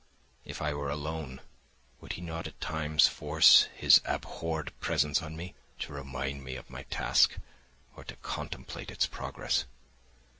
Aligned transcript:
If 0.43 0.63
I 0.63 0.73
were 0.73 0.89
alone, 0.89 1.41
would 1.99 2.13
he 2.13 2.21
not 2.21 2.47
at 2.47 2.59
times 2.59 3.05
force 3.07 3.69
his 3.75 4.01
abhorred 4.03 4.73
presence 4.79 5.21
on 5.21 5.35
me 5.37 5.53
to 5.77 5.93
remind 5.93 6.43
me 6.43 6.55
of 6.55 6.71
my 6.71 6.81
task 6.89 7.37
or 7.95 8.03
to 8.05 8.15
contemplate 8.15 8.89
its 8.89 9.05
progress? 9.05 9.65